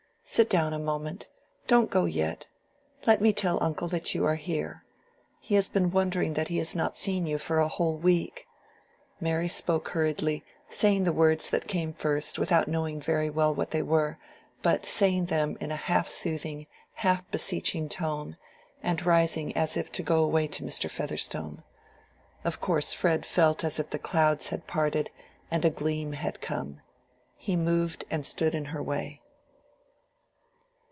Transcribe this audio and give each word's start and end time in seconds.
Sit 0.23 0.49
down 0.51 0.71
a 0.71 0.79
moment. 0.79 1.27
Don't 1.67 1.89
go 1.89 2.05
yet. 2.05 2.47
Let 3.07 3.21
me 3.21 3.33
tell 3.33 3.61
uncle 3.61 3.87
that 3.87 4.13
you 4.13 4.23
are 4.23 4.35
here. 4.35 4.85
He 5.39 5.55
has 5.55 5.67
been 5.67 5.89
wondering 5.91 6.33
that 6.35 6.47
he 6.47 6.57
has 6.59 6.75
not 6.75 6.95
seen 6.95 7.25
you 7.25 7.39
for 7.39 7.57
a 7.57 7.67
whole 7.67 7.97
week." 7.97 8.47
Mary 9.19 9.47
spoke 9.47 9.89
hurriedly, 9.89 10.43
saying 10.69 11.03
the 11.03 11.11
words 11.11 11.49
that 11.49 11.67
came 11.67 11.91
first 11.93 12.37
without 12.37 12.67
knowing 12.67 13.01
very 13.01 13.29
well 13.31 13.53
what 13.53 13.71
they 13.71 13.81
were, 13.81 14.19
but 14.61 14.85
saying 14.85 15.25
them 15.25 15.57
in 15.59 15.71
a 15.71 15.75
half 15.75 16.07
soothing 16.07 16.67
half 16.93 17.29
beseeching 17.31 17.89
tone, 17.89 18.37
and 18.83 19.05
rising 19.05 19.57
as 19.57 19.75
if 19.75 19.91
to 19.93 20.03
go 20.03 20.23
away 20.23 20.47
to 20.49 20.63
Mr. 20.63 20.89
Featherstone. 20.89 21.63
Of 22.45 22.61
course 22.61 22.93
Fred 22.93 23.25
felt 23.25 23.63
as 23.63 23.79
if 23.79 23.89
the 23.89 23.99
clouds 23.99 24.49
had 24.49 24.67
parted 24.67 25.09
and 25.49 25.65
a 25.65 25.71
gleam 25.71 26.13
had 26.13 26.41
come: 26.41 26.79
he 27.35 27.55
moved 27.57 28.05
and 28.11 28.23
stood 28.23 28.53
in 28.53 28.65
her 28.65 28.83
way. 28.83 29.17